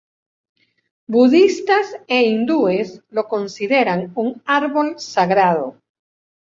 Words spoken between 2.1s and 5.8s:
e hindúes lo consideran un árbol sagrado.